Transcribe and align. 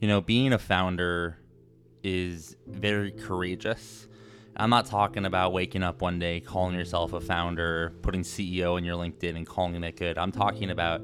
You 0.00 0.08
know, 0.08 0.22
being 0.22 0.54
a 0.54 0.58
founder 0.58 1.36
is 2.02 2.56
very 2.66 3.12
courageous. 3.12 4.08
I'm 4.56 4.70
not 4.70 4.86
talking 4.86 5.26
about 5.26 5.52
waking 5.52 5.82
up 5.82 6.00
one 6.00 6.18
day, 6.18 6.40
calling 6.40 6.74
yourself 6.74 7.12
a 7.12 7.20
founder, 7.20 7.92
putting 8.00 8.22
CEO 8.22 8.78
in 8.78 8.84
your 8.84 8.96
LinkedIn 8.96 9.36
and 9.36 9.46
calling 9.46 9.84
it 9.84 9.96
good. 9.96 10.16
I'm 10.16 10.32
talking 10.32 10.70
about 10.70 11.02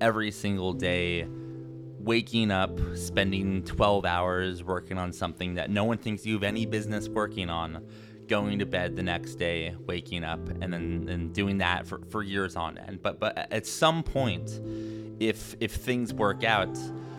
every 0.00 0.30
single 0.30 0.72
day 0.72 1.26
waking 1.98 2.52
up, 2.52 2.78
spending 2.94 3.64
12 3.64 4.04
hours 4.04 4.62
working 4.62 4.96
on 4.96 5.12
something 5.12 5.54
that 5.54 5.68
no 5.68 5.82
one 5.82 5.98
thinks 5.98 6.24
you 6.24 6.34
have 6.34 6.44
any 6.44 6.66
business 6.66 7.08
working 7.08 7.50
on, 7.50 7.84
going 8.28 8.60
to 8.60 8.66
bed 8.66 8.94
the 8.94 9.02
next 9.02 9.34
day, 9.34 9.74
waking 9.86 10.22
up, 10.22 10.48
and 10.60 10.72
then 10.72 11.08
and 11.08 11.34
doing 11.34 11.58
that 11.58 11.84
for, 11.84 12.00
for 12.10 12.22
years 12.22 12.54
on 12.54 12.78
end. 12.78 13.02
But 13.02 13.18
but 13.18 13.36
at 13.50 13.66
some 13.66 14.04
point, 14.04 14.60
if 15.18 15.56
if 15.58 15.72
things 15.72 16.14
work 16.14 16.44
out, 16.44 16.78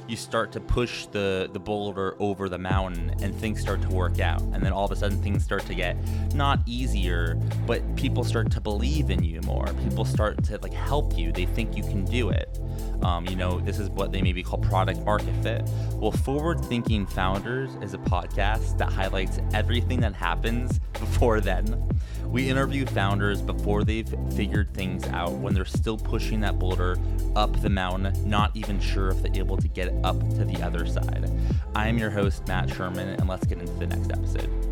you 0.10 0.16
start 0.16 0.52
to 0.54 0.60
push 0.60 1.06
the 1.08 1.50
the 1.52 1.60
boulder 1.60 2.16
over 2.20 2.50
the 2.50 2.58
mountain 2.58 3.14
and 3.22 3.36
things 3.36 3.62
start 3.62 3.82
to 3.82 3.90
work 3.90 4.20
out. 4.20 4.42
And 4.42 4.64
then 4.64 4.72
all 4.72 4.86
of 4.86 4.92
a 4.92 4.96
sudden 4.96 5.22
things 5.22 5.44
start 5.44 5.66
to 5.66 5.76
get 5.76 5.98
not 6.34 6.60
easier 6.66 7.36
but 7.66 7.96
people 7.96 8.24
start 8.24 8.52
to 8.52 8.62
believe 8.62 9.10
in 9.10 9.24
you 9.24 9.42
more. 9.42 9.68
People 9.84 10.06
start 10.06 10.44
to 10.46 10.58
like 10.60 10.74
help 10.74 11.18
you. 11.18 11.32
They 11.32 11.46
think 11.46 11.76
you 11.76 11.84
can 11.84 12.06
do 12.06 12.30
it 12.30 12.60
um, 13.04 13.26
you 13.28 13.36
know 13.36 13.60
this 13.60 13.80
is 13.80 13.90
what 13.90 14.12
they 14.12 14.22
maybe 14.22 14.44
call 14.44 14.60
product 14.60 15.00
market 15.02 15.34
fit 15.44 15.64
well 15.94 16.12
forward 16.12 16.64
thinking 16.66 17.06
founders 17.06 17.76
is 17.82 17.94
a 17.94 17.98
podcast 18.00 18.78
that 18.78 18.92
highlights 18.92 19.40
everything 19.54 20.00
that 20.00 20.14
happens 20.14 20.80
before 20.94 21.40
then 21.40 21.88
we 22.28 22.50
interview 22.50 22.86
founders 22.86 23.42
before 23.42 23.84
they've 23.84 24.14
figured 24.36 24.74
things 24.74 25.08
out 25.08 25.32
when 25.32 25.54
they're 25.54 25.66
still 25.66 25.98
pushing 25.98 26.42
that 26.42 26.60
boulder 26.60 26.98
up 27.36 27.62
the 27.62 27.70
mountain, 27.70 28.30
not 28.30 28.56
even 28.56 28.80
sure 28.80 29.10
if 29.10 29.22
they're 29.22 29.36
able 29.36 29.58
to 29.58 29.68
get 29.68 29.94
up 30.04 30.20
to 30.20 30.44
the 30.44 30.62
other 30.62 30.86
side. 30.86 31.32
I 31.74 31.88
am 31.88 31.98
your 31.98 32.10
host, 32.10 32.48
Matt 32.48 32.70
Sherman, 32.70 33.08
and 33.08 33.30
let's 33.30 33.46
get 33.46 33.60
into 33.60 33.74
the 33.74 33.88
next 33.88 34.12
episode. 34.12 34.67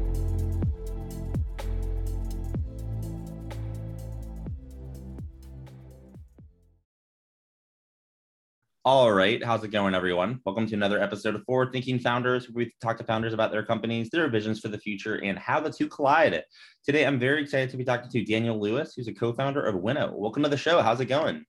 All 8.87 9.11
right, 9.11 9.43
how's 9.43 9.63
it 9.63 9.71
going, 9.71 9.95
everyone? 9.95 10.41
Welcome 10.45 10.67
to 10.67 10.75
another 10.75 11.01
episode 11.01 11.33
of 11.33 11.43
Forward 11.45 11.73
Thinking 11.73 11.97
Founders. 11.97 12.47
Where 12.51 12.65
we 12.65 12.73
talk 12.83 12.99
to 12.99 13.03
founders 13.03 13.33
about 13.33 13.51
their 13.51 13.65
companies, 13.65 14.11
their 14.11 14.29
visions 14.29 14.59
for 14.59 14.67
the 14.67 14.77
future, 14.77 15.15
and 15.23 15.39
how 15.39 15.59
the 15.59 15.71
two 15.71 15.87
collide. 15.87 16.43
Today, 16.85 17.03
I'm 17.03 17.17
very 17.17 17.41
excited 17.41 17.71
to 17.71 17.77
be 17.77 17.83
talking 17.83 18.11
to 18.11 18.23
Daniel 18.23 18.61
Lewis, 18.61 18.93
who's 18.95 19.07
a 19.07 19.13
co-founder 19.15 19.65
of 19.65 19.73
Winno. 19.73 20.13
Welcome 20.13 20.43
to 20.43 20.49
the 20.49 20.55
show. 20.57 20.83
How's 20.83 20.99
it 20.99 21.05
going? 21.05 21.45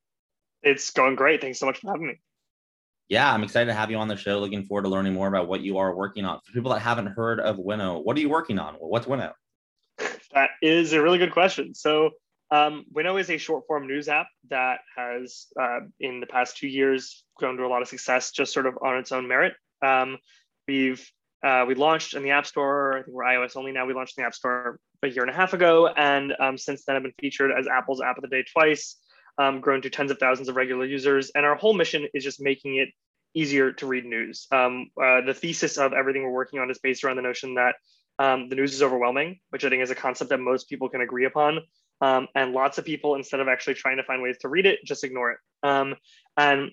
It's 0.62 0.88
going 0.88 1.14
great. 1.14 1.42
Thanks 1.42 1.58
so 1.58 1.66
much 1.66 1.80
for 1.80 1.90
having 1.90 2.06
me. 2.06 2.14
Yeah, 3.10 3.30
I'm 3.30 3.42
excited 3.42 3.66
to 3.66 3.74
have 3.74 3.90
you 3.90 3.98
on 3.98 4.08
the 4.08 4.16
show. 4.16 4.38
Looking 4.38 4.64
forward 4.64 4.84
to 4.84 4.88
learning 4.88 5.12
more 5.12 5.28
about 5.28 5.46
what 5.46 5.60
you 5.60 5.76
are 5.76 5.94
working 5.94 6.24
on. 6.24 6.40
For 6.42 6.52
people 6.54 6.72
that 6.72 6.80
haven't 6.80 7.08
heard 7.08 7.38
of 7.40 7.58
Winno, 7.58 8.02
what 8.02 8.16
are 8.16 8.20
you 8.20 8.30
working 8.30 8.58
on? 8.58 8.76
What's 8.76 9.06
Winno? 9.06 9.32
That 10.32 10.52
is 10.62 10.94
a 10.94 11.02
really 11.02 11.18
good 11.18 11.32
question. 11.32 11.74
So 11.74 12.12
um, 12.50 12.84
Winno 12.94 13.20
is 13.20 13.30
a 13.30 13.38
short 13.38 13.66
form 13.66 13.86
news 13.86 14.08
app 14.08 14.28
that 14.50 14.80
has, 14.96 15.46
uh, 15.60 15.80
in 16.00 16.20
the 16.20 16.26
past 16.26 16.56
two 16.56 16.68
years, 16.68 17.24
grown 17.36 17.56
to 17.56 17.64
a 17.64 17.68
lot 17.68 17.82
of 17.82 17.88
success 17.88 18.30
just 18.30 18.52
sort 18.52 18.66
of 18.66 18.78
on 18.82 18.98
its 18.98 19.12
own 19.12 19.26
merit. 19.26 19.54
Um, 19.84 20.18
we've 20.68 21.04
uh, 21.42 21.64
we 21.66 21.74
launched 21.74 22.14
in 22.14 22.22
the 22.22 22.30
App 22.30 22.46
Store. 22.46 22.98
I 22.98 23.02
think 23.02 23.14
we're 23.14 23.24
iOS 23.24 23.56
only 23.56 23.72
now. 23.72 23.86
We 23.86 23.94
launched 23.94 24.16
in 24.16 24.22
the 24.22 24.26
App 24.26 24.34
Store 24.34 24.80
a 25.02 25.08
year 25.08 25.22
and 25.22 25.30
a 25.30 25.34
half 25.34 25.52
ago, 25.52 25.88
and 25.88 26.32
um, 26.40 26.56
since 26.56 26.84
then, 26.84 26.96
I've 26.96 27.02
been 27.02 27.12
featured 27.20 27.52
as 27.52 27.66
Apple's 27.66 28.00
App 28.00 28.16
of 28.16 28.22
the 28.22 28.28
Day 28.28 28.44
twice. 28.52 28.96
Um, 29.38 29.60
grown 29.60 29.82
to 29.82 29.90
tens 29.90 30.10
of 30.10 30.18
thousands 30.18 30.48
of 30.48 30.56
regular 30.56 30.86
users, 30.86 31.30
and 31.34 31.44
our 31.44 31.56
whole 31.56 31.74
mission 31.74 32.08
is 32.14 32.24
just 32.24 32.40
making 32.40 32.76
it 32.76 32.88
easier 33.34 33.70
to 33.70 33.86
read 33.86 34.06
news. 34.06 34.46
Um, 34.50 34.90
uh, 35.00 35.20
the 35.20 35.34
thesis 35.34 35.76
of 35.76 35.92
everything 35.92 36.22
we're 36.22 36.30
working 36.30 36.58
on 36.58 36.70
is 36.70 36.78
based 36.78 37.04
around 37.04 37.16
the 37.16 37.22
notion 37.22 37.54
that 37.56 37.74
um, 38.18 38.48
the 38.48 38.56
news 38.56 38.72
is 38.72 38.82
overwhelming, 38.82 39.40
which 39.50 39.62
I 39.62 39.68
think 39.68 39.82
is 39.82 39.90
a 39.90 39.94
concept 39.94 40.30
that 40.30 40.40
most 40.40 40.70
people 40.70 40.88
can 40.88 41.02
agree 41.02 41.26
upon. 41.26 41.60
Um, 42.00 42.28
and 42.34 42.52
lots 42.52 42.78
of 42.78 42.84
people, 42.84 43.14
instead 43.14 43.40
of 43.40 43.48
actually 43.48 43.74
trying 43.74 43.96
to 43.96 44.02
find 44.02 44.22
ways 44.22 44.36
to 44.40 44.48
read 44.48 44.66
it, 44.66 44.80
just 44.84 45.04
ignore 45.04 45.32
it. 45.32 45.38
Um, 45.62 45.94
and 46.36 46.72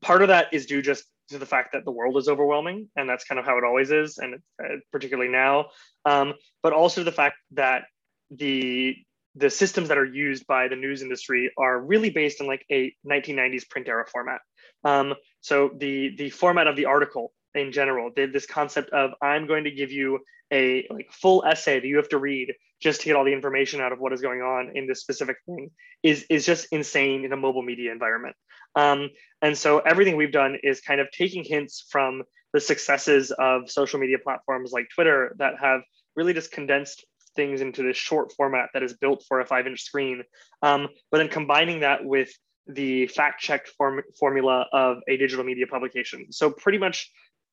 part 0.00 0.22
of 0.22 0.28
that 0.28 0.48
is 0.52 0.66
due 0.66 0.82
just 0.82 1.04
to 1.30 1.38
the 1.38 1.46
fact 1.46 1.72
that 1.72 1.84
the 1.84 1.92
world 1.92 2.16
is 2.16 2.28
overwhelming, 2.28 2.88
and 2.96 3.08
that's 3.08 3.24
kind 3.24 3.38
of 3.38 3.44
how 3.44 3.58
it 3.58 3.64
always 3.64 3.90
is, 3.90 4.18
and 4.18 4.36
uh, 4.62 4.76
particularly 4.92 5.30
now. 5.30 5.66
Um, 6.04 6.34
but 6.62 6.72
also 6.72 7.04
the 7.04 7.12
fact 7.12 7.36
that 7.52 7.84
the 8.30 8.96
the 9.36 9.50
systems 9.50 9.88
that 9.88 9.98
are 9.98 10.04
used 10.04 10.44
by 10.48 10.66
the 10.66 10.74
news 10.74 11.02
industry 11.02 11.52
are 11.56 11.80
really 11.80 12.10
based 12.10 12.40
in 12.40 12.48
like 12.48 12.66
a 12.70 12.92
1990s 13.06 13.68
print 13.68 13.86
era 13.86 14.04
format. 14.04 14.40
Um, 14.82 15.14
so 15.40 15.70
the 15.76 16.16
the 16.16 16.30
format 16.30 16.66
of 16.66 16.74
the 16.74 16.86
article 16.86 17.32
in 17.54 17.72
general 17.72 18.10
did 18.14 18.32
this 18.32 18.46
concept 18.46 18.90
of 18.90 19.10
I'm 19.22 19.46
going 19.46 19.64
to 19.64 19.70
give 19.70 19.90
you 19.90 20.20
a 20.52 20.86
like 20.90 21.10
full 21.12 21.44
essay 21.44 21.80
that 21.80 21.86
you 21.86 21.96
have 21.96 22.08
to 22.10 22.18
read 22.18 22.52
just 22.80 23.00
to 23.00 23.06
get 23.06 23.16
all 23.16 23.24
the 23.24 23.32
information 23.32 23.80
out 23.80 23.92
of 23.92 24.00
what 24.00 24.12
is 24.12 24.20
going 24.20 24.40
on 24.40 24.72
in 24.74 24.86
this 24.86 25.00
specific 25.00 25.36
thing 25.46 25.70
is 26.02 26.24
is 26.30 26.46
just 26.46 26.66
insane 26.72 27.24
in 27.24 27.32
a 27.32 27.36
mobile 27.36 27.62
media 27.62 27.92
environment. 27.92 28.34
Um, 28.74 29.10
and 29.42 29.56
so 29.56 29.80
everything 29.80 30.16
we've 30.16 30.32
done 30.32 30.56
is 30.62 30.80
kind 30.80 31.00
of 31.00 31.08
taking 31.10 31.44
hints 31.44 31.86
from 31.90 32.22
the 32.52 32.60
successes 32.60 33.32
of 33.32 33.70
social 33.70 34.00
media 34.00 34.18
platforms 34.18 34.72
like 34.72 34.88
Twitter 34.94 35.34
that 35.38 35.54
have 35.60 35.82
really 36.16 36.34
just 36.34 36.50
condensed 36.50 37.04
things 37.36 37.60
into 37.60 37.82
this 37.82 37.96
short 37.96 38.32
format 38.32 38.70
that 38.74 38.82
is 38.82 38.94
built 38.94 39.24
for 39.28 39.40
a 39.40 39.46
five 39.46 39.66
inch 39.66 39.82
screen, 39.82 40.22
um, 40.62 40.88
but 41.10 41.18
then 41.18 41.28
combining 41.28 41.80
that 41.80 42.04
with 42.04 42.30
the 42.66 43.06
fact 43.08 43.40
checked 43.40 43.68
form- 43.68 44.02
formula 44.18 44.66
of 44.72 44.98
a 45.08 45.16
digital 45.16 45.44
media 45.44 45.66
publication. 45.66 46.30
So 46.30 46.50
pretty 46.50 46.78
much 46.78 47.10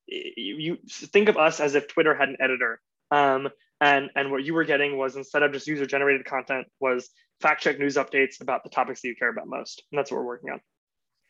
you 0.07 0.77
think 0.89 1.29
of 1.29 1.37
us 1.37 1.59
as 1.59 1.75
if 1.75 1.87
Twitter 1.87 2.15
had 2.15 2.29
an 2.29 2.37
editor. 2.39 2.79
Um, 3.11 3.49
and, 3.79 4.09
and 4.15 4.31
what 4.31 4.43
you 4.43 4.53
were 4.53 4.63
getting 4.63 4.97
was 4.97 5.15
instead 5.15 5.43
of 5.43 5.53
just 5.53 5.67
user 5.67 5.85
generated 5.85 6.25
content 6.25 6.67
was 6.79 7.09
fact 7.41 7.61
check 7.61 7.77
news 7.77 7.95
updates 7.95 8.41
about 8.41 8.63
the 8.63 8.69
topics 8.69 9.01
that 9.01 9.07
you 9.09 9.15
care 9.15 9.29
about 9.29 9.47
most. 9.47 9.83
And 9.91 9.99
that's 9.99 10.11
what 10.11 10.17
we're 10.17 10.25
working 10.25 10.49
on. 10.49 10.59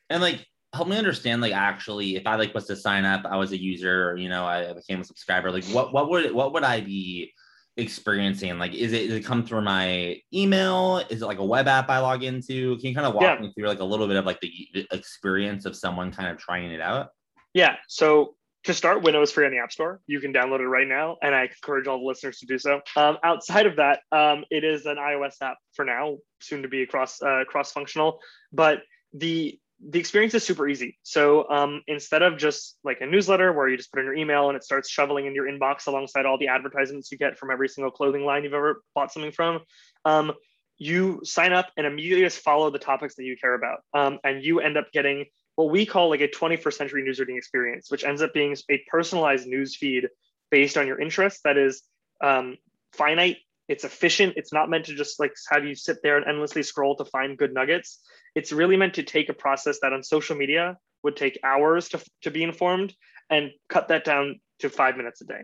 And 0.10 0.22
like, 0.22 0.46
help 0.74 0.88
me 0.88 0.98
understand, 0.98 1.42
like, 1.42 1.54
actually, 1.54 2.16
if 2.16 2.26
I 2.26 2.36
like 2.36 2.54
was 2.54 2.66
to 2.68 2.76
sign 2.76 3.04
up, 3.04 3.26
I 3.26 3.36
was 3.36 3.52
a 3.52 3.62
user, 3.62 4.16
you 4.18 4.30
know, 4.30 4.46
I 4.46 4.72
became 4.74 5.02
a 5.02 5.04
subscriber, 5.04 5.52
like 5.52 5.66
what, 5.66 5.92
what 5.92 6.10
would, 6.10 6.32
what 6.32 6.54
would 6.54 6.64
I 6.64 6.80
be 6.80 7.34
experiencing? 7.76 8.58
Like, 8.58 8.74
is 8.74 8.94
it, 8.94 9.08
does 9.08 9.18
it 9.18 9.26
come 9.26 9.46
through 9.46 9.64
my 9.64 10.22
email? 10.34 11.04
Is 11.10 11.22
it 11.22 11.26
like 11.26 11.40
a 11.40 11.46
web 11.46 11.68
app 11.68 11.90
I 11.90 12.00
log 12.00 12.24
into? 12.24 12.78
Can 12.78 12.90
you 12.90 12.96
kind 12.96 13.08
of 13.08 13.14
walk 13.14 13.24
yeah. 13.24 13.40
me 13.40 13.52
through 13.54 13.68
like 13.68 13.82
a 13.82 13.86
little 13.86 14.08
bit 14.08 14.16
of 14.16 14.26
like 14.26 14.40
the 14.40 14.88
experience 14.92 15.66
of 15.66 15.76
someone 15.76 16.12
kind 16.12 16.30
of 16.30 16.38
trying 16.38 16.72
it 16.72 16.82
out? 16.82 17.10
Yeah. 17.54 17.76
So 17.88 18.37
to 18.68 18.74
start, 18.74 19.04
Winno 19.04 19.22
is 19.24 19.32
free 19.32 19.46
on 19.46 19.52
the 19.52 19.58
App 19.58 19.72
Store. 19.72 20.00
You 20.08 20.20
can 20.20 20.32
download 20.32 20.60
it 20.60 20.68
right 20.68 20.88
now, 20.88 21.18
and 21.22 21.34
I 21.34 21.44
encourage 21.44 21.88
all 21.88 22.00
the 22.00 22.06
listeners 22.06 22.40
to 22.40 22.46
do 22.46 22.58
so. 22.58 22.82
Um, 22.96 23.18
outside 23.24 23.66
of 23.66 23.78
that, 23.78 24.02
um, 24.12 24.46
it 24.50 24.64
is 24.64 24.86
an 24.86 24.98
iOS 24.98 25.36
app 25.42 25.58
for 25.74 25.84
now, 25.84 26.18
soon 26.42 26.62
to 26.62 26.68
be 26.68 26.86
cross 26.86 27.22
uh, 27.22 27.44
cross 27.48 27.72
functional. 27.72 28.20
But 28.54 28.84
the 29.14 29.60
the 29.86 30.00
experience 30.00 30.34
is 30.34 30.44
super 30.44 30.68
easy. 30.68 30.98
So 31.04 31.48
um, 31.50 31.84
instead 31.88 32.24
of 32.24 32.38
just 32.38 32.78
like 32.84 33.02
a 33.02 33.06
newsletter 33.06 33.54
where 33.54 33.70
you 33.70 33.78
just 33.78 33.92
put 33.92 34.00
in 34.00 34.06
your 34.06 34.16
email 34.16 34.50
and 34.50 34.56
it 34.56 34.64
starts 34.64 34.90
shoveling 34.90 35.28
in 35.28 35.36
your 35.36 35.46
inbox 35.46 35.86
alongside 35.86 36.26
all 36.26 36.40
the 36.40 36.48
advertisements 36.48 37.12
you 37.12 37.18
get 37.18 37.38
from 37.38 37.52
every 37.52 37.70
single 37.70 37.92
clothing 37.92 38.26
line 38.26 38.44
you've 38.44 38.54
ever 38.54 38.82
bought 38.96 39.14
something 39.14 39.32
from, 39.32 39.60
um, 40.04 40.32
you 40.80 41.22
sign 41.24 41.54
up 41.54 41.68
and 41.78 41.86
immediately 41.86 42.24
just 42.24 42.40
follow 42.40 42.72
the 42.72 42.80
topics 42.80 43.16
that 43.16 43.24
you 43.24 43.36
care 43.40 43.54
about, 43.54 43.80
um, 43.94 44.20
and 44.24 44.44
you 44.44 44.60
end 44.60 44.78
up 44.78 44.92
getting 44.92 45.26
what 45.58 45.72
we 45.72 45.88
call 45.88 46.10
like 46.10 46.22
a 46.22 46.28
21st 46.28 46.74
century 46.74 47.02
news 47.02 47.20
reading 47.20 47.36
experience, 47.36 47.90
which 47.90 48.04
ends 48.04 48.22
up 48.22 48.32
being 48.32 48.56
a 48.70 48.78
personalized 48.90 49.48
news 49.48 49.76
feed 49.76 50.08
based 50.52 50.78
on 50.78 50.86
your 50.86 51.02
interests 51.02 51.42
that 51.44 51.58
is 51.58 51.82
um, 52.24 52.58
finite, 52.94 53.38
it's 53.68 53.84
efficient, 53.84 54.36
it's 54.38 54.54
not 54.54 54.70
meant 54.70 54.86
to 54.86 54.94
just 54.94 55.20
like 55.20 55.34
have 55.50 55.66
you 55.66 55.74
sit 55.74 55.98
there 56.04 56.16
and 56.16 56.28
endlessly 56.28 56.62
scroll 56.62 56.96
to 56.96 57.06
find 57.06 57.40
good 57.40 57.56
nuggets. 57.56 58.00
It's 58.36 58.52
really 58.52 58.78
meant 58.78 58.94
to 58.94 59.04
take 59.04 59.30
a 59.30 59.34
process 59.34 59.80
that 59.82 59.94
on 59.94 60.04
social 60.04 60.38
media 60.38 60.78
would 61.02 61.18
take 61.18 61.40
hours 61.44 61.90
to, 61.90 62.04
to 62.22 62.30
be 62.30 62.44
informed 62.44 62.94
and 63.32 63.50
cut 63.68 63.88
that 63.88 64.06
down 64.06 64.40
to 64.60 64.70
five 64.70 64.96
minutes 64.96 65.22
a 65.22 65.26
day. 65.26 65.42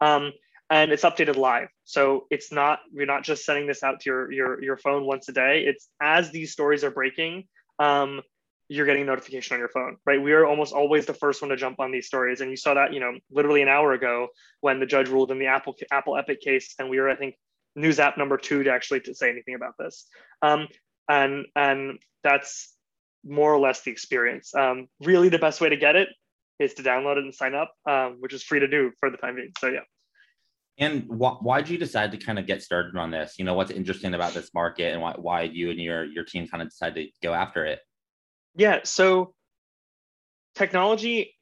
Um, 0.00 0.32
and 0.70 0.90
it's 0.90 1.04
updated 1.04 1.36
live. 1.36 1.68
So 1.84 2.26
it's 2.30 2.50
not, 2.50 2.80
you're 2.92 3.06
not 3.06 3.22
just 3.22 3.44
sending 3.44 3.68
this 3.68 3.84
out 3.84 4.00
to 4.00 4.10
your, 4.10 4.32
your, 4.32 4.62
your 4.62 4.76
phone 4.76 5.04
once 5.04 5.28
a 5.28 5.32
day. 5.32 5.66
It's 5.68 5.88
as 6.00 6.32
these 6.32 6.50
stories 6.50 6.82
are 6.82 6.90
breaking, 6.90 7.44
um, 7.78 8.22
you're 8.72 8.86
getting 8.86 9.04
notification 9.04 9.54
on 9.54 9.60
your 9.60 9.68
phone, 9.68 9.98
right? 10.06 10.20
We 10.20 10.32
are 10.32 10.46
almost 10.46 10.72
always 10.72 11.04
the 11.04 11.12
first 11.12 11.42
one 11.42 11.50
to 11.50 11.56
jump 11.56 11.78
on 11.78 11.92
these 11.92 12.06
stories. 12.06 12.40
And 12.40 12.50
you 12.50 12.56
saw 12.56 12.72
that, 12.72 12.94
you 12.94 13.00
know, 13.00 13.12
literally 13.30 13.60
an 13.60 13.68
hour 13.68 13.92
ago 13.92 14.28
when 14.62 14.80
the 14.80 14.86
judge 14.86 15.08
ruled 15.08 15.30
in 15.30 15.38
the 15.38 15.46
Apple 15.46 15.74
Apple 15.90 16.16
Epic 16.16 16.40
case, 16.40 16.74
and 16.78 16.88
we 16.88 16.98
were, 16.98 17.10
I 17.10 17.16
think, 17.16 17.34
news 17.76 18.00
app 18.00 18.16
number 18.16 18.38
two 18.38 18.62
to 18.62 18.72
actually 18.72 19.00
to 19.00 19.14
say 19.14 19.28
anything 19.30 19.54
about 19.54 19.74
this. 19.78 20.06
Um, 20.40 20.68
and 21.06 21.44
and 21.54 21.98
that's 22.24 22.74
more 23.24 23.52
or 23.52 23.60
less 23.60 23.82
the 23.82 23.90
experience. 23.90 24.54
Um, 24.54 24.88
really, 25.00 25.28
the 25.28 25.38
best 25.38 25.60
way 25.60 25.68
to 25.68 25.76
get 25.76 25.94
it 25.94 26.08
is 26.58 26.72
to 26.74 26.82
download 26.82 27.18
it 27.18 27.24
and 27.24 27.34
sign 27.34 27.54
up, 27.54 27.74
um, 27.86 28.16
which 28.20 28.32
is 28.32 28.42
free 28.42 28.60
to 28.60 28.68
do 28.68 28.90
for 29.00 29.10
the 29.10 29.18
time 29.18 29.36
being. 29.36 29.52
So 29.58 29.68
yeah. 29.68 29.80
And 30.78 31.02
wh- 31.08 31.42
why 31.42 31.60
did 31.60 31.68
you 31.68 31.76
decide 31.76 32.12
to 32.12 32.16
kind 32.16 32.38
of 32.38 32.46
get 32.46 32.62
started 32.62 32.96
on 32.96 33.10
this? 33.10 33.34
You 33.38 33.44
know, 33.44 33.52
what's 33.52 33.70
interesting 33.70 34.14
about 34.14 34.32
this 34.32 34.54
market, 34.54 34.94
and 34.94 35.02
why 35.02 35.14
why 35.18 35.42
you 35.42 35.70
and 35.70 35.78
your 35.78 36.04
your 36.04 36.24
team 36.24 36.48
kind 36.48 36.62
of 36.62 36.70
decided 36.70 37.08
to 37.08 37.12
go 37.22 37.34
after 37.34 37.66
it? 37.66 37.80
Yeah. 38.54 38.80
So 38.84 39.34
technology 40.54 41.34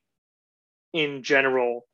in 0.92 1.22
general 1.22 1.86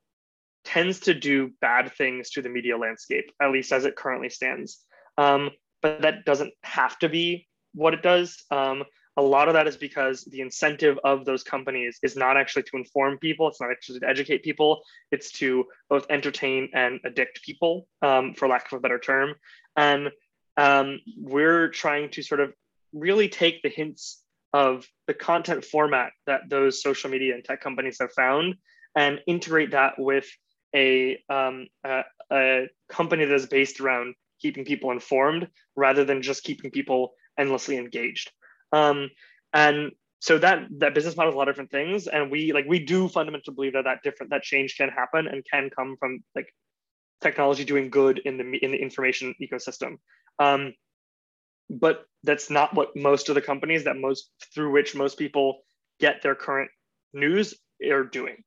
tends 0.65 1.01
to 1.01 1.13
do 1.13 1.51
bad 1.61 1.93
things 1.93 2.31
to 2.31 2.41
the 2.41 2.49
media 2.49 2.77
landscape, 2.77 3.31
at 3.41 3.51
least 3.51 3.71
as 3.71 3.85
it 3.85 3.95
currently 3.95 4.29
stands. 4.29 4.83
Um, 5.17 5.51
but 5.81 6.01
that 6.01 6.25
doesn't 6.25 6.53
have 6.63 6.99
to 6.99 7.09
be 7.09 7.47
what 7.73 7.93
it 7.93 8.01
does. 8.01 8.43
Um, 8.51 8.83
a 9.15 9.21
lot 9.21 9.47
of 9.47 9.55
that 9.55 9.67
is 9.67 9.77
because 9.77 10.23
the 10.25 10.41
incentive 10.41 10.99
of 11.03 11.25
those 11.25 11.43
companies 11.43 11.97
is 12.03 12.15
not 12.15 12.37
actually 12.37 12.63
to 12.63 12.77
inform 12.77 13.17
people, 13.17 13.47
it's 13.47 13.59
not 13.59 13.71
actually 13.71 13.99
to 13.99 14.07
educate 14.07 14.43
people, 14.43 14.81
it's 15.11 15.31
to 15.33 15.65
both 15.89 16.05
entertain 16.11 16.69
and 16.73 16.99
addict 17.03 17.41
people, 17.41 17.87
um, 18.03 18.35
for 18.35 18.47
lack 18.47 18.71
of 18.71 18.77
a 18.77 18.81
better 18.81 18.99
term. 18.99 19.33
And 19.75 20.11
um, 20.55 20.99
we're 21.17 21.69
trying 21.69 22.11
to 22.11 22.21
sort 22.21 22.41
of 22.41 22.53
really 22.93 23.27
take 23.27 23.63
the 23.63 23.69
hints 23.69 24.23
of 24.53 24.85
the 25.07 25.13
content 25.13 25.63
format 25.63 26.11
that 26.25 26.41
those 26.49 26.81
social 26.81 27.09
media 27.09 27.33
and 27.35 27.43
tech 27.43 27.61
companies 27.61 27.97
have 27.99 28.11
found 28.13 28.55
and 28.95 29.19
integrate 29.27 29.71
that 29.71 29.93
with 29.97 30.27
a, 30.75 31.17
um, 31.29 31.67
a, 31.85 32.03
a 32.31 32.67
company 32.89 33.25
that 33.25 33.33
is 33.33 33.45
based 33.45 33.79
around 33.79 34.15
keeping 34.41 34.65
people 34.65 34.91
informed 34.91 35.47
rather 35.75 36.03
than 36.03 36.21
just 36.21 36.43
keeping 36.43 36.71
people 36.71 37.13
endlessly 37.37 37.77
engaged. 37.77 38.31
Um, 38.71 39.09
and 39.53 39.91
so 40.19 40.37
that 40.39 40.67
that 40.79 40.95
business 40.95 41.15
model 41.15 41.31
is 41.31 41.35
a 41.35 41.37
lot 41.37 41.47
of 41.47 41.53
different 41.53 41.71
things, 41.71 42.07
and 42.07 42.31
we 42.31 42.51
like 42.51 42.65
we 42.67 42.79
do 42.79 43.07
fundamentally 43.07 43.53
believe 43.53 43.73
that 43.73 43.83
that 43.83 44.01
different 44.03 44.31
that 44.31 44.41
change 44.41 44.75
can 44.75 44.89
happen 44.89 45.27
and 45.27 45.45
can 45.51 45.69
come 45.69 45.95
from 45.99 46.23
like 46.35 46.51
technology 47.21 47.63
doing 47.63 47.89
good 47.89 48.19
in 48.25 48.37
the 48.37 48.57
in 48.63 48.71
the 48.71 48.77
information 48.77 49.35
ecosystem. 49.41 49.97
Um, 50.39 50.73
but 51.69 52.05
that's 52.23 52.49
not 52.49 52.73
what 52.73 52.95
most 52.95 53.29
of 53.29 53.35
the 53.35 53.41
companies 53.41 53.83
that 53.85 53.97
most 53.97 54.29
through 54.53 54.71
which 54.71 54.95
most 54.95 55.17
people 55.17 55.59
get 55.99 56.21
their 56.21 56.35
current 56.35 56.69
news 57.13 57.53
are 57.89 58.03
doing. 58.03 58.43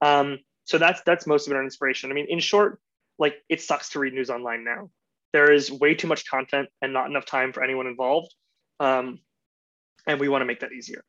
Um, 0.00 0.38
so 0.64 0.78
that's 0.78 1.02
that's 1.04 1.26
most 1.26 1.46
of 1.46 1.52
our 1.54 1.62
inspiration. 1.62 2.10
I 2.10 2.14
mean, 2.14 2.26
in 2.28 2.40
short, 2.40 2.80
like 3.18 3.36
it 3.48 3.60
sucks 3.60 3.90
to 3.90 3.98
read 3.98 4.14
news 4.14 4.30
online 4.30 4.64
now. 4.64 4.90
There 5.32 5.52
is 5.52 5.70
way 5.70 5.94
too 5.94 6.06
much 6.06 6.28
content 6.28 6.68
and 6.80 6.92
not 6.92 7.08
enough 7.08 7.26
time 7.26 7.52
for 7.52 7.62
anyone 7.62 7.86
involved, 7.86 8.32
um, 8.80 9.20
and 10.06 10.20
we 10.20 10.28
want 10.28 10.42
to 10.42 10.46
make 10.46 10.60
that 10.60 10.72
easier. 10.72 11.04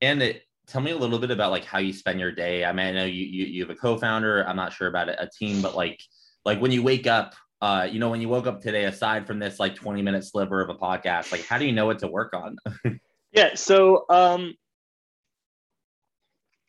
And 0.00 0.20
it, 0.20 0.42
tell 0.66 0.80
me 0.80 0.90
a 0.90 0.96
little 0.96 1.18
bit 1.18 1.30
about 1.30 1.52
like 1.52 1.64
how 1.64 1.78
you 1.78 1.92
spend 1.92 2.18
your 2.18 2.32
day. 2.32 2.64
I 2.64 2.72
mean, 2.72 2.86
I 2.86 2.92
know 2.92 3.04
you 3.04 3.24
you, 3.24 3.46
you 3.46 3.62
have 3.62 3.70
a 3.70 3.78
co-founder. 3.78 4.46
I'm 4.48 4.56
not 4.56 4.72
sure 4.72 4.88
about 4.88 5.08
a, 5.08 5.22
a 5.22 5.28
team, 5.30 5.62
but 5.62 5.76
like 5.76 6.00
like 6.44 6.60
when 6.60 6.72
you 6.72 6.82
wake 6.82 7.06
up, 7.06 7.34
uh, 7.62 7.84
you 7.88 8.00
know, 8.00 8.10
when 8.10 8.20
you 8.20 8.28
woke 8.28 8.48
up 8.48 8.60
today, 8.60 8.84
aside 8.86 9.24
from 9.24 9.38
this 9.38 9.60
like 9.60 9.76
20 9.76 10.02
minute 10.02 10.24
sliver 10.24 10.60
of 10.60 10.68
a 10.68 10.74
podcast, 10.74 11.30
like 11.30 11.46
how 11.46 11.58
do 11.58 11.64
you 11.64 11.70
know 11.70 11.86
what 11.86 12.00
to 12.00 12.08
work 12.08 12.34
on? 12.34 12.56
yeah. 13.32 13.54
So 13.54 14.04
um, 14.10 14.54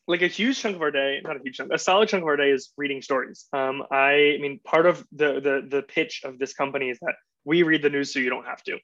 like 0.07 0.21
a 0.21 0.27
huge 0.27 0.59
chunk 0.59 0.75
of 0.75 0.83
our 0.83 0.91
day, 0.91 1.19
not 1.23 1.35
a 1.35 1.39
huge 1.43 1.57
chunk, 1.57 1.73
a 1.73 1.79
solid 1.79 2.09
chunk 2.09 2.21
of 2.21 2.27
our 2.27 2.37
day 2.37 2.51
is 2.51 2.71
reading 2.77 3.01
stories. 3.01 3.47
Um, 3.53 3.81
I, 3.89 4.35
I 4.35 4.37
mean, 4.39 4.59
part 4.63 4.85
of 4.85 5.03
the, 5.11 5.41
the 5.41 5.67
the 5.67 5.81
pitch 5.81 6.21
of 6.23 6.37
this 6.37 6.53
company 6.53 6.91
is 6.91 6.99
that 7.01 7.15
we 7.43 7.63
read 7.63 7.81
the 7.81 7.89
news 7.89 8.13
so 8.13 8.19
you 8.19 8.29
don't 8.29 8.45
have 8.45 8.61
to. 8.65 8.77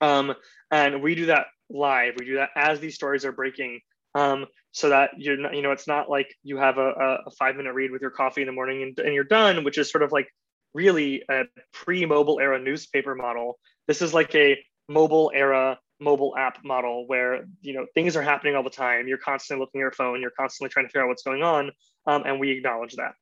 Um, 0.00 0.34
and 0.70 1.02
we 1.02 1.14
do 1.14 1.26
that 1.26 1.48
live. 1.68 2.14
We 2.18 2.24
do 2.24 2.36
that 2.36 2.50
as 2.56 2.80
these 2.80 2.94
stories 2.94 3.26
are 3.26 3.32
breaking, 3.32 3.80
um, 4.14 4.46
so 4.72 4.88
that 4.88 5.10
you're 5.18 5.36
not, 5.36 5.54
you 5.54 5.60
know, 5.60 5.72
it's 5.72 5.86
not 5.86 6.08
like 6.08 6.34
you 6.42 6.56
have 6.56 6.78
a, 6.78 7.18
a 7.26 7.30
five 7.38 7.56
minute 7.56 7.74
read 7.74 7.90
with 7.90 8.00
your 8.00 8.12
coffee 8.12 8.40
in 8.40 8.46
the 8.46 8.52
morning 8.52 8.82
and, 8.82 8.98
and 8.98 9.12
you're 9.12 9.24
done, 9.24 9.62
which 9.62 9.76
is 9.76 9.90
sort 9.90 10.02
of 10.02 10.10
like 10.10 10.28
really 10.74 11.22
a 11.30 11.44
pre-mobile 11.72 12.40
era 12.40 12.58
newspaper 12.58 13.14
model. 13.14 13.58
This 13.86 14.02
is 14.02 14.14
like 14.14 14.34
a 14.34 14.58
mobile 14.88 15.30
era 15.34 15.78
mobile 16.00 16.36
app 16.36 16.64
model 16.64 17.06
where 17.08 17.44
you 17.60 17.74
know 17.74 17.84
things 17.94 18.16
are 18.16 18.22
happening 18.22 18.54
all 18.54 18.62
the 18.62 18.70
time. 18.70 19.08
You're 19.08 19.18
constantly 19.18 19.62
looking 19.62 19.80
at 19.80 19.82
your 19.82 19.92
phone. 19.92 20.20
You're 20.20 20.30
constantly 20.30 20.70
trying 20.70 20.86
to 20.86 20.88
figure 20.88 21.02
out 21.02 21.08
what's 21.08 21.22
going 21.22 21.42
on 21.42 21.70
um, 22.06 22.22
and 22.24 22.40
we 22.40 22.50
acknowledge 22.50 22.94
that. 22.96 23.14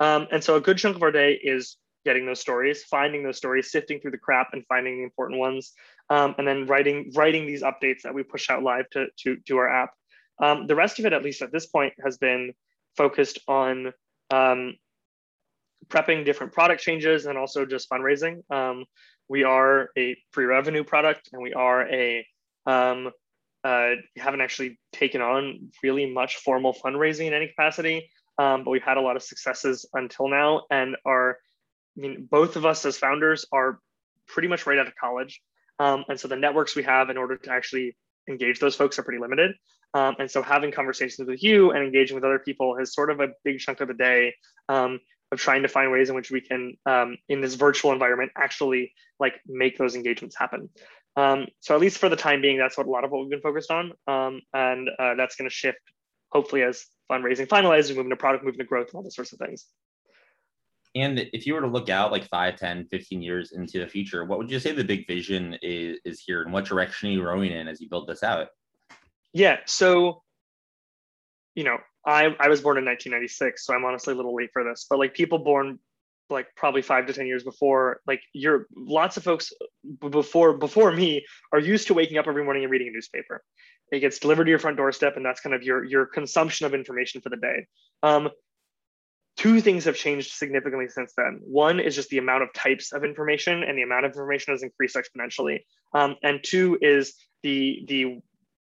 Um, 0.00 0.28
and 0.32 0.42
so 0.42 0.56
a 0.56 0.60
good 0.60 0.78
chunk 0.78 0.96
of 0.96 1.02
our 1.02 1.12
day 1.12 1.38
is 1.42 1.76
getting 2.04 2.24
those 2.24 2.40
stories 2.40 2.82
finding 2.84 3.22
those 3.22 3.36
stories 3.36 3.70
sifting 3.70 4.00
through 4.00 4.10
the 4.10 4.18
crap 4.18 4.48
and 4.54 4.64
finding 4.66 4.96
the 4.96 5.04
important 5.04 5.38
ones 5.38 5.74
um, 6.08 6.34
and 6.38 6.48
then 6.48 6.66
writing 6.66 7.12
writing 7.14 7.46
these 7.46 7.62
updates 7.62 8.02
that 8.02 8.14
we 8.14 8.22
push 8.22 8.48
out 8.48 8.62
live 8.62 8.88
to 8.90 9.06
to, 9.18 9.36
to 9.46 9.58
our 9.58 9.68
app. 9.68 9.90
Um, 10.42 10.66
the 10.66 10.74
rest 10.74 10.98
of 10.98 11.04
it 11.04 11.12
at 11.12 11.22
least 11.22 11.42
at 11.42 11.52
this 11.52 11.66
point 11.66 11.92
has 12.02 12.16
been 12.16 12.54
focused 12.96 13.38
on 13.46 13.92
um, 14.30 14.74
prepping 15.88 16.24
different 16.24 16.52
product 16.52 16.82
changes 16.82 17.26
and 17.26 17.38
also 17.38 17.66
just 17.66 17.88
fundraising. 17.90 18.42
Um, 18.50 18.84
we 19.28 19.44
are 19.44 19.90
a 19.96 20.16
pre-revenue 20.32 20.84
product 20.84 21.30
and 21.32 21.42
we 21.42 21.52
are 21.52 21.88
a 21.88 22.26
um, 22.66 23.10
uh, 23.62 23.90
haven't 24.16 24.40
actually 24.40 24.78
taken 24.92 25.20
on 25.20 25.70
really 25.82 26.10
much 26.12 26.36
formal 26.36 26.72
fundraising 26.74 27.26
in 27.26 27.34
any 27.34 27.48
capacity 27.48 28.08
um, 28.38 28.64
but 28.64 28.70
we've 28.70 28.82
had 28.82 28.96
a 28.96 29.00
lot 29.00 29.16
of 29.16 29.22
successes 29.22 29.86
until 29.92 30.28
now 30.28 30.62
and 30.70 30.96
are 31.04 31.36
i 31.96 32.00
mean 32.00 32.26
both 32.30 32.56
of 32.56 32.64
us 32.64 32.86
as 32.86 32.96
founders 32.96 33.44
are 33.52 33.78
pretty 34.30 34.48
much 34.48 34.66
right 34.66 34.78
out 34.78 34.86
of 34.86 34.94
college. 34.96 35.42
Um, 35.78 36.04
and 36.08 36.18
so 36.18 36.28
the 36.28 36.36
networks 36.36 36.76
we 36.76 36.82
have 36.84 37.10
in 37.10 37.16
order 37.16 37.36
to 37.36 37.52
actually 37.52 37.96
engage 38.28 38.60
those 38.60 38.76
folks 38.76 38.98
are 38.98 39.02
pretty 39.02 39.20
limited. 39.20 39.52
Um, 39.92 40.14
and 40.18 40.30
so 40.30 40.42
having 40.42 40.70
conversations 40.70 41.28
with 41.28 41.42
you 41.42 41.72
and 41.72 41.84
engaging 41.84 42.14
with 42.14 42.24
other 42.24 42.38
people 42.38 42.76
is 42.76 42.94
sort 42.94 43.10
of 43.10 43.20
a 43.20 43.28
big 43.44 43.58
chunk 43.58 43.80
of 43.80 43.88
the 43.88 43.94
day. 43.94 44.34
Um, 44.68 45.00
of 45.32 45.38
trying 45.38 45.62
to 45.62 45.68
find 45.68 45.90
ways 45.92 46.08
in 46.08 46.16
which 46.16 46.30
we 46.30 46.40
can 46.40 46.76
um, 46.86 47.16
in 47.28 47.40
this 47.40 47.54
virtual 47.54 47.92
environment 47.92 48.32
actually 48.36 48.92
like 49.18 49.34
make 49.46 49.78
those 49.78 49.94
engagements 49.94 50.36
happen. 50.36 50.68
Um, 51.16 51.46
so 51.60 51.74
at 51.74 51.80
least 51.80 51.98
for 51.98 52.08
the 52.08 52.16
time 52.16 52.40
being 52.40 52.58
that's 52.58 52.76
what 52.76 52.86
a 52.86 52.90
lot 52.90 53.04
of 53.04 53.10
what 53.10 53.20
we've 53.20 53.30
been 53.30 53.40
focused 53.40 53.70
on. 53.70 53.92
Um, 54.06 54.40
and 54.52 54.88
uh, 54.98 55.14
that's 55.14 55.36
going 55.36 55.48
to 55.48 55.54
shift 55.54 55.78
hopefully 56.30 56.62
as 56.62 56.86
fundraising 57.10 57.46
finalizes 57.46 57.94
moving 57.96 58.10
to 58.10 58.16
product 58.16 58.44
moving 58.44 58.58
to 58.58 58.64
growth 58.64 58.88
and 58.88 58.94
all 58.94 59.02
those 59.02 59.14
sorts 59.14 59.32
of 59.32 59.38
things. 59.38 59.66
And 60.94 61.20
if 61.32 61.46
you 61.46 61.54
were 61.54 61.60
to 61.60 61.68
look 61.68 61.88
out 61.88 62.10
like 62.10 62.28
5 62.28 62.56
10 62.56 62.86
15 62.90 63.22
years 63.22 63.52
into 63.52 63.78
the 63.78 63.86
future 63.86 64.24
what 64.24 64.38
would 64.38 64.50
you 64.50 64.58
say 64.58 64.72
the 64.72 64.84
big 64.84 65.06
vision 65.06 65.56
is, 65.62 65.98
is 66.04 66.20
here 66.20 66.42
and 66.42 66.52
what 66.52 66.64
direction 66.64 67.08
are 67.08 67.12
you 67.12 67.22
rowing 67.22 67.52
in 67.52 67.68
as 67.68 67.80
you 67.80 67.88
build 67.88 68.08
this 68.08 68.22
out? 68.22 68.48
Yeah 69.32 69.58
so 69.66 70.22
you 71.54 71.64
know 71.64 71.78
I, 72.06 72.34
I 72.38 72.48
was 72.48 72.60
born 72.60 72.78
in 72.78 72.84
1996, 72.84 73.64
so 73.64 73.74
I'm 73.74 73.84
honestly 73.84 74.14
a 74.14 74.16
little 74.16 74.34
late 74.34 74.50
for 74.52 74.64
this. 74.64 74.86
But 74.88 74.98
like 74.98 75.14
people 75.14 75.38
born 75.38 75.78
like 76.30 76.46
probably 76.56 76.82
five 76.82 77.06
to 77.06 77.12
ten 77.12 77.26
years 77.26 77.42
before, 77.42 78.00
like 78.06 78.22
you're 78.32 78.66
lots 78.76 79.16
of 79.16 79.24
folks 79.24 79.52
before 79.98 80.56
before 80.56 80.92
me 80.92 81.24
are 81.52 81.58
used 81.58 81.88
to 81.88 81.94
waking 81.94 82.18
up 82.18 82.26
every 82.26 82.44
morning 82.44 82.62
and 82.62 82.70
reading 82.70 82.88
a 82.88 82.92
newspaper. 82.92 83.42
It 83.92 84.00
gets 84.00 84.18
delivered 84.18 84.44
to 84.44 84.50
your 84.50 84.58
front 84.58 84.76
doorstep, 84.76 85.16
and 85.16 85.24
that's 85.24 85.40
kind 85.40 85.54
of 85.54 85.62
your 85.62 85.84
your 85.84 86.06
consumption 86.06 86.66
of 86.66 86.74
information 86.74 87.20
for 87.20 87.28
the 87.28 87.36
day. 87.36 87.66
Um, 88.02 88.30
two 89.36 89.60
things 89.60 89.84
have 89.84 89.96
changed 89.96 90.32
significantly 90.32 90.88
since 90.88 91.12
then. 91.16 91.40
One 91.42 91.80
is 91.80 91.96
just 91.96 92.08
the 92.10 92.18
amount 92.18 92.44
of 92.44 92.52
types 92.52 92.92
of 92.92 93.04
information, 93.04 93.62
and 93.62 93.76
the 93.76 93.82
amount 93.82 94.04
of 94.04 94.12
information 94.12 94.54
has 94.54 94.62
increased 94.62 94.96
exponentially. 94.96 95.60
Um, 95.92 96.16
and 96.22 96.40
two 96.42 96.78
is 96.80 97.14
the 97.42 97.84
the 97.88 98.20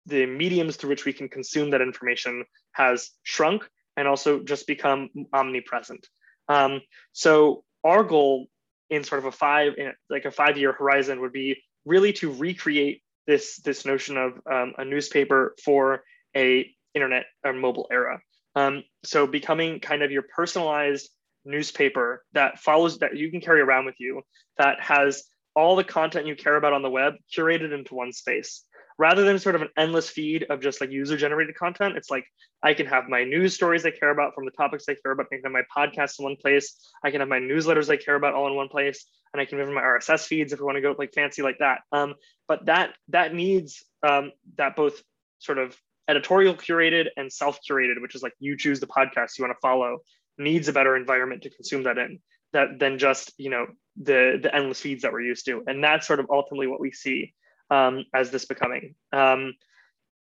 the 0.07 0.27
mediums 0.27 0.77
through 0.77 0.91
which 0.91 1.05
we 1.05 1.13
can 1.13 1.29
consume 1.29 1.71
that 1.71 1.81
information 1.81 2.45
has 2.73 3.11
shrunk 3.23 3.69
and 3.97 4.09
also 4.09 4.41
just 4.41 4.67
become 4.67 5.09
omnipresent. 5.33 6.07
Um, 6.49 6.83
so 7.13 7.65
our 7.85 8.05
goal 8.05 8.47
in 8.91 9.05
sort 9.05 9.21
of 9.21 9.27
a 9.27 9.33
five, 9.33 9.73
like 10.11 10.25
a 10.25 10.31
five-year 10.31 10.73
horizon, 10.73 11.21
would 11.21 11.33
be 11.33 11.63
really 11.85 12.13
to 12.15 12.33
recreate 12.33 13.03
this 13.27 13.57
this 13.57 13.85
notion 13.85 14.17
of 14.17 14.33
um, 14.51 14.75
a 14.77 14.85
newspaper 14.85 15.55
for 15.65 16.03
a 16.37 16.71
internet 16.95 17.25
or 17.45 17.53
mobile 17.53 17.89
era. 17.91 18.21
Um, 18.55 18.85
so 19.05 19.27
becoming 19.27 19.81
kind 19.81 20.03
of 20.03 20.11
your 20.11 20.25
personalized 20.35 21.11
newspaper 21.45 22.25
that 22.33 22.59
follows 22.59 22.99
that 22.99 23.17
you 23.17 23.31
can 23.31 23.41
carry 23.41 23.61
around 23.61 23.85
with 23.87 23.97
you 23.99 24.23
that 24.59 24.81
has 24.81 25.25
all 25.55 25.77
the 25.77 25.85
content 25.85 26.27
you 26.27 26.37
care 26.37 26.57
about 26.57 26.73
on 26.73 26.83
the 26.83 26.91
web 26.91 27.15
curated 27.37 27.73
into 27.73 27.95
one 27.95 28.13
space 28.13 28.63
rather 28.99 29.25
than 29.25 29.39
sort 29.39 29.55
of 29.55 29.63
an 29.63 29.69
endless 29.77 30.09
feed 30.09 30.47
of 30.51 30.61
just 30.61 30.81
like 30.81 30.91
user 30.91 31.17
generated 31.17 31.55
content 31.57 31.97
it's 31.97 32.11
like 32.11 32.25
i 32.63 32.73
can 32.75 32.87
have 32.87 33.09
my 33.09 33.25
news 33.25 33.55
stories 33.55 33.85
i 33.85 33.91
care 33.91 34.11
about 34.11 34.35
from 34.35 34.45
the 34.45 34.51
topics 34.53 34.85
i 34.89 34.95
care 35.03 35.13
about 35.13 35.27
i 35.33 35.37
can 35.37 35.45
have 35.45 35.53
my 35.53 35.63
podcast 35.77 36.19
in 36.19 36.25
one 36.25 36.37
place. 36.37 36.79
I 37.03 37.11
can 37.11 37.21
have 37.21 37.29
my 37.29 37.39
newsletters 37.39 37.91
i 37.91 37.97
care 37.97 38.15
about 38.15 38.35
all 38.35 38.47
in 38.47 38.55
one 38.55 38.69
place 38.69 39.07
and 39.33 39.41
i 39.41 39.45
can 39.45 39.59
have 39.59 39.69
my 39.69 39.83
rss 39.83 40.27
feeds 40.27 40.53
if 40.53 40.61
we 40.61 40.65
want 40.65 40.77
to 40.77 40.83
go 40.83 40.95
like 40.99 41.13
fancy 41.13 41.43
like 41.43 41.59
that. 41.59 41.81
Um, 41.93 42.15
but 42.49 42.67
that 42.67 42.95
that 43.09 43.35
needs 43.35 43.83
um, 44.07 44.33
that 44.57 44.77
both 44.77 45.03
sort 45.39 45.59
of 45.59 45.77
editorial 46.09 46.55
curated 46.55 47.07
and 47.17 47.33
self 47.33 47.59
curated 47.69 48.01
which 48.01 48.15
is 48.15 48.23
like 48.23 48.35
you 48.39 48.57
choose 48.57 48.81
the 48.81 48.87
podcast 48.87 49.39
you 49.39 49.45
want 49.45 49.57
to 49.57 49.61
follow 49.61 49.99
needs 50.39 50.69
a 50.69 50.73
better 50.73 50.97
environment 50.97 51.43
to 51.43 51.51
consume 51.51 51.85
that 51.85 51.99
in 51.99 52.19
that 52.53 52.79
than 52.79 52.99
just 52.99 53.33
you 53.37 53.51
know 53.51 53.67
the 53.97 54.39
the 54.43 54.55
endless 54.55 54.81
feeds 54.81 55.03
that 55.03 55.13
we're 55.13 55.21
used 55.21 55.45
to. 55.47 55.63
And 55.67 55.85
that's 55.85 56.07
sort 56.07 56.21
of 56.21 56.27
ultimately 56.31 56.67
what 56.67 56.81
we 56.81 56.91
see 56.91 57.35
um, 57.71 58.05
as 58.15 58.31
this 58.31 58.45
becoming. 58.45 58.95
Um, 59.13 59.55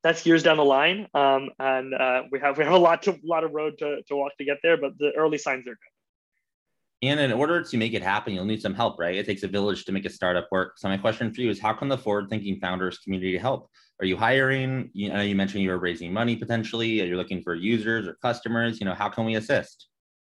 that's 0.03 0.25
years 0.25 0.43
down 0.43 0.57
the 0.57 0.65
line, 0.65 1.07
um, 1.13 1.49
and 1.59 1.93
uh, 1.93 2.23
we 2.31 2.39
have 2.39 2.57
we 2.59 2.63
have 2.63 2.73
a 2.73 2.77
lot 2.77 3.03
to 3.03 3.17
lot 3.23 3.43
of 3.43 3.51
road 3.53 3.77
to, 3.79 4.01
to 4.07 4.15
walk 4.15 4.37
to 4.37 4.45
get 4.45 4.57
there, 4.63 4.77
but 4.77 4.97
the 4.97 5.11
early 5.17 5.37
signs 5.37 5.67
are 5.67 5.71
good. 5.71 7.07
And 7.09 7.19
in 7.19 7.33
order 7.33 7.61
to 7.61 7.77
make 7.77 7.93
it 7.93 8.01
happen, 8.01 8.33
you'll 8.33 8.45
need 8.45 8.61
some 8.61 8.73
help, 8.73 8.97
right? 8.97 9.15
It 9.15 9.25
takes 9.25 9.43
a 9.43 9.47
village 9.47 9.83
to 9.85 9.91
make 9.91 10.05
a 10.05 10.09
startup 10.09 10.47
work. 10.53 10.77
So 10.77 10.87
my 10.87 10.97
question 10.97 11.33
for 11.33 11.41
you 11.41 11.49
is, 11.49 11.59
how 11.59 11.73
can 11.73 11.89
the 11.89 11.97
forward-thinking 11.97 12.61
founders 12.61 12.97
community 12.99 13.37
help? 13.37 13.69
are 14.03 14.05
you 14.05 14.17
hiring? 14.17 14.89
You 14.93 15.13
know, 15.13 15.21
you 15.21 15.35
mentioned 15.35 15.63
you 15.63 15.69
were 15.69 15.77
raising 15.77 16.11
money 16.11 16.35
potentially. 16.35 17.01
Are 17.01 17.05
you 17.05 17.15
looking 17.15 17.41
for 17.41 17.55
users 17.55 18.07
or 18.07 18.15
customers? 18.15 18.79
You 18.79 18.85
know, 18.85 18.93
how 18.93 19.09
can 19.09 19.25
we 19.25 19.35
assist? 19.35 19.87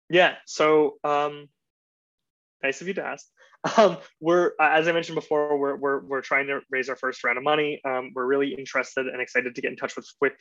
Yeah. 0.09 0.35
So 0.45 0.95
um, 1.03 1.49
nice 2.61 2.81
of 2.81 2.87
you 2.87 2.93
to 2.95 3.03
ask. 3.03 3.25
Um, 3.77 3.97
we're 4.19 4.51
as 4.59 4.89
I 4.89 4.91
mentioned 4.91 5.15
before, 5.15 5.57
we're, 5.57 5.77
we're 5.77 6.01
we're 6.01 6.21
trying 6.21 6.47
to 6.47 6.59
raise 6.69 6.89
our 6.89 6.97
first 6.97 7.23
round 7.23 7.37
of 7.37 7.45
money. 7.45 7.79
Um, 7.85 8.11
we're 8.13 8.25
really 8.25 8.53
interested 8.53 9.07
and 9.07 9.21
excited 9.21 9.55
to 9.55 9.61
get 9.61 9.71
in 9.71 9.77
touch 9.77 9.95
with 9.95 10.05
with 10.19 10.33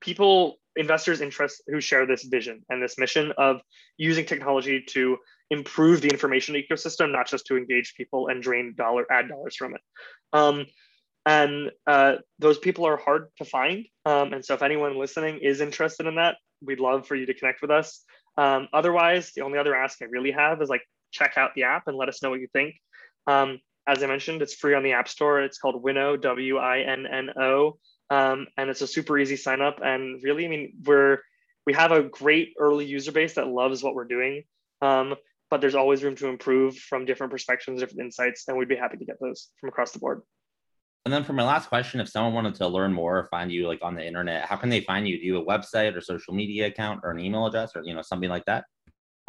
people, 0.00 0.56
investors, 0.76 1.20
interest 1.20 1.62
who 1.66 1.80
share 1.80 2.06
this 2.06 2.24
vision 2.24 2.64
and 2.70 2.82
this 2.82 2.98
mission 2.98 3.32
of 3.36 3.60
using 3.98 4.24
technology 4.24 4.82
to 4.88 5.18
improve 5.50 6.00
the 6.00 6.08
information 6.08 6.54
ecosystem, 6.54 7.12
not 7.12 7.28
just 7.28 7.46
to 7.46 7.56
engage 7.56 7.94
people 7.96 8.28
and 8.28 8.42
drain 8.42 8.74
dollar 8.76 9.04
ad 9.12 9.28
dollars 9.28 9.56
from 9.56 9.74
it. 9.74 9.80
Um, 10.32 10.66
and 11.26 11.70
uh, 11.86 12.16
those 12.38 12.58
people 12.58 12.86
are 12.86 12.96
hard 12.96 13.26
to 13.38 13.44
find. 13.44 13.84
Um, 14.06 14.32
and 14.32 14.44
so, 14.44 14.54
if 14.54 14.62
anyone 14.62 14.98
listening 14.98 15.40
is 15.42 15.60
interested 15.60 16.06
in 16.06 16.14
that, 16.16 16.36
we'd 16.62 16.80
love 16.80 17.06
for 17.06 17.14
you 17.14 17.26
to 17.26 17.34
connect 17.34 17.60
with 17.62 17.70
us. 17.70 18.02
Um, 18.38 18.68
otherwise, 18.72 19.32
the 19.36 19.42
only 19.42 19.58
other 19.58 19.74
ask 19.74 20.00
I 20.00 20.06
really 20.06 20.30
have 20.30 20.62
is 20.62 20.70
like 20.70 20.82
check 21.10 21.34
out 21.36 21.54
the 21.54 21.64
app 21.64 21.88
and 21.88 21.96
let 21.96 22.08
us 22.08 22.22
know 22.22 22.30
what 22.30 22.40
you 22.40 22.48
think. 22.52 22.74
Um, 23.26 23.60
as 23.86 24.02
I 24.02 24.06
mentioned, 24.06 24.42
it's 24.42 24.54
free 24.54 24.74
on 24.74 24.82
the 24.82 24.92
App 24.92 25.08
Store. 25.08 25.40
It's 25.40 25.58
called 25.58 25.82
Winno, 25.82 26.20
W 26.20 26.58
I 26.58 26.80
N 26.80 27.06
N 27.06 27.30
O, 27.40 27.78
um, 28.10 28.46
and 28.56 28.70
it's 28.70 28.82
a 28.82 28.86
super 28.86 29.18
easy 29.18 29.36
sign 29.36 29.60
up. 29.60 29.80
And 29.82 30.22
really, 30.22 30.44
I 30.44 30.48
mean, 30.48 30.74
we're 30.84 31.18
we 31.66 31.72
have 31.74 31.92
a 31.92 32.02
great 32.02 32.54
early 32.58 32.86
user 32.86 33.12
base 33.12 33.34
that 33.34 33.48
loves 33.48 33.82
what 33.82 33.94
we're 33.94 34.04
doing, 34.04 34.44
um, 34.82 35.14
but 35.50 35.60
there's 35.60 35.74
always 35.74 36.02
room 36.02 36.16
to 36.16 36.28
improve 36.28 36.76
from 36.76 37.04
different 37.04 37.32
perspectives, 37.32 37.80
different 37.80 38.00
insights, 38.00 38.44
and 38.48 38.56
we'd 38.56 38.68
be 38.68 38.76
happy 38.76 38.96
to 38.96 39.04
get 39.04 39.16
those 39.20 39.48
from 39.60 39.68
across 39.68 39.92
the 39.92 39.98
board. 39.98 40.22
And 41.06 41.14
then 41.14 41.24
for 41.24 41.32
my 41.32 41.44
last 41.44 41.68
question, 41.68 41.98
if 41.98 42.08
someone 42.08 42.34
wanted 42.34 42.54
to 42.56 42.68
learn 42.68 42.92
more 42.92 43.18
or 43.18 43.28
find 43.30 43.50
you 43.50 43.66
like 43.66 43.80
on 43.82 43.94
the 43.94 44.06
internet, 44.06 44.44
how 44.44 44.56
can 44.56 44.68
they 44.68 44.82
find 44.82 45.08
you? 45.08 45.18
Do 45.18 45.24
you 45.24 45.34
have 45.34 45.42
a 45.42 45.46
website 45.46 45.96
or 45.96 46.00
social 46.00 46.34
media 46.34 46.66
account 46.66 47.00
or 47.02 47.10
an 47.10 47.18
email 47.18 47.46
address 47.46 47.72
or 47.74 47.82
you 47.82 47.94
know 47.94 48.02
something 48.02 48.28
like 48.28 48.44
that? 48.44 48.66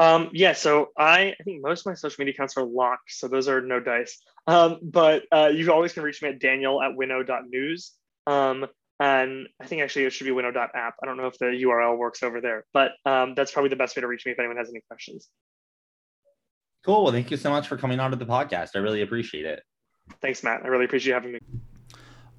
Um, 0.02 0.32
yeah, 0.34 0.54
so 0.54 0.88
I, 0.98 1.36
I 1.40 1.44
think 1.44 1.62
most 1.62 1.82
of 1.82 1.86
my 1.86 1.94
social 1.94 2.16
media 2.18 2.34
accounts 2.34 2.58
are 2.58 2.64
locked, 2.64 3.12
so 3.12 3.28
those 3.28 3.48
are 3.48 3.62
no 3.62 3.80
dice. 3.80 4.20
Um, 4.48 4.80
but 4.82 5.26
uh, 5.32 5.52
you 5.54 5.72
always 5.72 5.94
can 5.94 6.02
reach 6.02 6.24
me 6.24 6.30
at 6.30 6.40
daniel 6.40 6.82
at 6.82 6.94
winno.news. 6.98 7.92
Um, 8.26 8.66
and 9.00 9.48
I 9.62 9.68
think 9.68 9.84
actually 9.84 10.06
it 10.06 10.14
should 10.14 10.26
be 10.26 10.32
winno.app. 10.32 10.96
I 11.02 11.06
don't 11.06 11.18
know 11.18 11.28
if 11.28 11.38
the 11.38 11.46
URL 11.46 12.00
works 12.00 12.24
over 12.24 12.42
there, 12.42 12.66
but 12.74 12.94
um, 13.06 13.36
that's 13.36 13.52
probably 13.52 13.70
the 13.70 13.76
best 13.76 13.96
way 13.96 14.02
to 14.02 14.08
reach 14.08 14.26
me 14.26 14.32
if 14.32 14.40
anyone 14.40 14.58
has 14.58 14.70
any 14.70 14.82
questions. 14.90 15.30
Cool. 16.84 17.04
Well, 17.04 17.14
thank 17.14 17.30
you 17.30 17.38
so 17.38 17.52
much 17.52 17.68
for 17.68 17.78
coming 17.78 18.00
on 18.00 18.10
to 18.10 18.18
the 18.18 18.26
podcast. 18.26 18.70
I 18.74 18.80
really 18.80 19.02
appreciate 19.04 19.46
it. 19.46 19.62
Thanks, 20.20 20.44
Matt. 20.44 20.62
I 20.64 20.68
really 20.70 20.86
appreciate 20.86 21.14
having 21.14 21.34
me. 21.34 21.40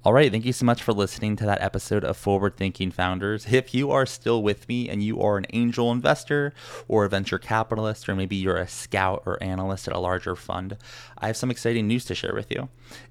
All 0.05 0.11
right. 0.11 0.29
Thank 0.29 0.43
you 0.43 0.51
so 0.51 0.65
much 0.65 0.83
for 0.83 0.91
listening 0.91 1.37
to 1.37 1.45
that 1.45 1.61
episode 1.61 2.03
of 2.03 2.17
Forward 2.17 2.57
Thinking 2.57 2.91
Founders. 2.91 3.45
If 3.49 3.73
you 3.73 3.89
are 3.91 4.05
still 4.05 4.43
with 4.43 4.67
me 4.67 4.89
and 4.89 5.01
you 5.01 5.21
are 5.21 5.37
an 5.37 5.45
angel 5.53 5.93
investor 5.93 6.53
or 6.89 7.05
a 7.05 7.09
venture 7.09 7.39
capitalist, 7.39 8.09
or 8.09 8.15
maybe 8.15 8.35
you're 8.35 8.57
a 8.57 8.67
scout 8.67 9.23
or 9.25 9.41
analyst 9.41 9.87
at 9.87 9.95
a 9.95 9.99
larger 9.99 10.35
fund, 10.35 10.75
I 11.19 11.27
have 11.27 11.37
some 11.37 11.49
exciting 11.49 11.87
news 11.87 12.03
to 12.05 12.15
share 12.15 12.33
with 12.33 12.51
you. 12.51 12.67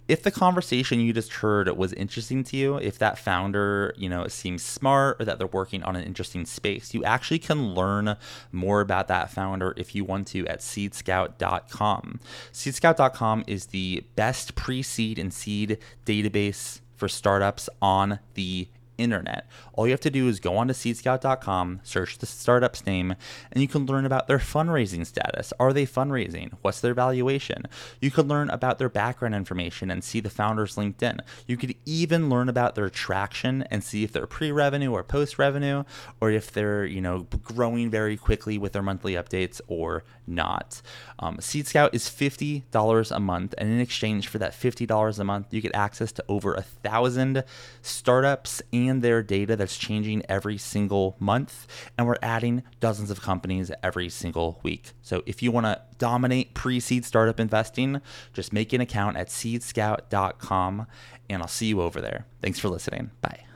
If 0.06 0.22
the 0.22 0.30
conversation 0.30 1.00
you 1.00 1.14
just 1.14 1.32
heard 1.32 1.66
was 1.78 1.94
interesting 1.94 2.44
to 2.44 2.58
you, 2.58 2.76
if 2.76 2.99
that 2.99 3.18
founder, 3.18 3.94
you 3.96 4.11
know, 4.11 4.28
seems 4.28 4.62
smart 4.62 5.16
or 5.18 5.25
that 5.25 5.38
they're 5.38 5.46
working 5.46 5.82
on 5.84 5.96
an 5.96 6.04
interesting 6.04 6.44
space, 6.44 6.92
you 6.92 7.02
actually 7.04 7.38
can 7.38 7.72
learn 7.75 8.18
more 8.50 8.82
about 8.82 9.08
that 9.08 9.30
founder 9.30 9.72
if 9.78 9.94
you 9.94 10.04
want 10.04 10.26
to 10.26 10.46
at 10.46 10.61
seedscout.com. 10.61 12.20
Seedscout.com 12.52 13.44
is 13.46 13.66
the 13.66 14.04
best 14.14 14.54
pre-seed 14.56 15.18
and 15.18 15.32
seed 15.32 15.78
database 16.04 16.81
for 17.02 17.09
startups 17.09 17.68
on 17.82 18.21
the 18.35 18.68
internet. 18.99 19.46
All 19.72 19.87
you 19.87 19.92
have 19.92 20.00
to 20.00 20.11
do 20.11 20.28
is 20.28 20.40
go 20.40 20.56
onto 20.56 20.75
seedscout.com, 20.75 21.80
search 21.82 22.18
the 22.18 22.26
startup's 22.26 22.84
name, 22.87 23.14
and 23.50 23.62
you 23.62 23.68
can 23.68 23.87
learn 23.87 24.04
about 24.04 24.26
their 24.26 24.38
fundraising 24.38 25.06
status. 25.06 25.52
Are 25.58 25.72
they 25.72 25.87
fundraising? 25.87 26.52
What's 26.62 26.80
their 26.80 26.94
valuation? 26.94 27.64
You 28.00 28.11
could 28.11 28.28
learn 28.28 28.50
about 28.50 28.78
their 28.78 28.88
background 28.88 29.34
information 29.34 29.90
and 29.90 30.04
see 30.04 30.20
the 30.20 30.30
founder's 30.30 30.76
LinkedIn. 30.76 31.20
You 31.46 31.56
could 31.56 31.75
even 31.84 32.28
learn 32.28 32.49
about 32.49 32.75
their 32.75 32.90
traction 32.90 33.62
and 33.70 33.82
see 33.82 34.04
if 34.04 34.12
they're 34.12 34.26
pre-revenue 34.26 34.92
or 34.92 35.02
post-revenue, 35.02 35.84
or 36.20 36.30
if 36.30 36.52
they're, 36.52 36.84
you 36.84 37.00
know, 37.00 37.26
growing 37.42 37.90
very 37.90 38.16
quickly 38.16 38.58
with 38.58 38.72
their 38.72 38.82
monthly 38.82 39.14
updates 39.14 39.61
or 39.68 40.04
not. 40.26 40.82
Um, 41.18 41.40
Seed 41.40 41.66
Scout 41.66 41.94
is 41.94 42.08
$50 42.08 43.11
a 43.11 43.20
month, 43.20 43.54
and 43.58 43.70
in 43.70 43.80
exchange 43.80 44.28
for 44.28 44.38
that 44.38 44.52
$50 44.52 45.18
a 45.18 45.25
month, 45.25 45.52
you 45.52 45.61
get 45.61 45.75
access 45.75 46.12
to 46.12 46.25
over 46.28 46.54
a 46.54 46.62
thousand 46.62 47.44
startups 47.80 48.62
and 48.72 48.91
their 49.00 49.22
data 49.22 49.56
that's 49.56 49.76
changing 49.76 50.22
every 50.28 50.58
single 50.58 51.16
month. 51.18 51.66
And 51.96 52.06
we're 52.06 52.16
adding 52.22 52.62
dozens 52.80 53.11
of 53.11 53.20
companies 53.20 53.70
every 53.82 54.08
single 54.08 54.61
week. 54.62 54.92
So 55.02 55.22
if 55.26 55.42
you 55.42 55.50
want 55.50 55.66
to 55.66 55.80
dominate 55.99 56.54
pre 56.54 56.80
seed 56.80 57.04
startup 57.04 57.40
investing, 57.40 58.00
just 58.32 58.52
make 58.52 58.72
an 58.72 58.80
account 58.80 59.16
at 59.16 59.28
seedscout.com, 59.28 60.87
and 61.28 61.42
I'll 61.42 61.49
see 61.49 61.66
you 61.66 61.80
over 61.80 62.00
there. 62.00 62.26
Thanks 62.40 62.58
for 62.58 62.68
listening. 62.68 63.11
Bye. 63.20 63.51